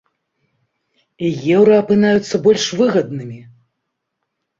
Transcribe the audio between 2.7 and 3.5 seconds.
выгаднымі!